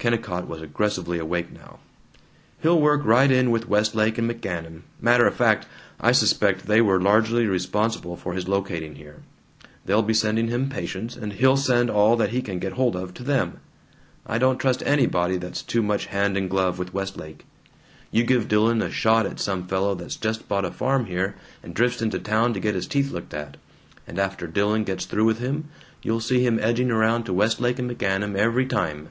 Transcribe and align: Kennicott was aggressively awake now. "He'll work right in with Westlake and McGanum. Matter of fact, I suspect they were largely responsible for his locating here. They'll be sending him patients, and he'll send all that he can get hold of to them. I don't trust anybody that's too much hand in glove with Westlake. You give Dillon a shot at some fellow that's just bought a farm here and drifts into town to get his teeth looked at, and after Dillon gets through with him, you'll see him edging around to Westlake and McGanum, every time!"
Kennicott 0.00 0.48
was 0.48 0.62
aggressively 0.62 1.18
awake 1.18 1.52
now. 1.52 1.78
"He'll 2.62 2.80
work 2.80 3.04
right 3.04 3.30
in 3.30 3.50
with 3.50 3.68
Westlake 3.68 4.16
and 4.16 4.30
McGanum. 4.30 4.80
Matter 4.98 5.26
of 5.26 5.34
fact, 5.34 5.66
I 6.00 6.10
suspect 6.12 6.64
they 6.66 6.80
were 6.80 6.98
largely 6.98 7.46
responsible 7.46 8.16
for 8.16 8.32
his 8.32 8.48
locating 8.48 8.94
here. 8.94 9.16
They'll 9.84 10.00
be 10.00 10.14
sending 10.14 10.48
him 10.48 10.70
patients, 10.70 11.18
and 11.18 11.34
he'll 11.34 11.58
send 11.58 11.90
all 11.90 12.16
that 12.16 12.30
he 12.30 12.40
can 12.40 12.58
get 12.58 12.72
hold 12.72 12.96
of 12.96 13.12
to 13.12 13.22
them. 13.22 13.58
I 14.26 14.38
don't 14.38 14.56
trust 14.56 14.82
anybody 14.86 15.36
that's 15.36 15.60
too 15.60 15.82
much 15.82 16.06
hand 16.06 16.34
in 16.38 16.48
glove 16.48 16.78
with 16.78 16.94
Westlake. 16.94 17.44
You 18.10 18.24
give 18.24 18.48
Dillon 18.48 18.80
a 18.80 18.90
shot 18.90 19.26
at 19.26 19.38
some 19.38 19.66
fellow 19.66 19.94
that's 19.94 20.16
just 20.16 20.48
bought 20.48 20.64
a 20.64 20.70
farm 20.72 21.04
here 21.04 21.34
and 21.62 21.74
drifts 21.74 22.00
into 22.00 22.18
town 22.18 22.54
to 22.54 22.58
get 22.60 22.74
his 22.74 22.86
teeth 22.86 23.10
looked 23.10 23.34
at, 23.34 23.58
and 24.06 24.18
after 24.18 24.46
Dillon 24.46 24.84
gets 24.84 25.04
through 25.04 25.26
with 25.26 25.40
him, 25.40 25.68
you'll 26.02 26.20
see 26.20 26.42
him 26.42 26.58
edging 26.58 26.90
around 26.90 27.24
to 27.24 27.34
Westlake 27.34 27.78
and 27.78 27.90
McGanum, 27.90 28.34
every 28.34 28.64
time!" 28.64 29.10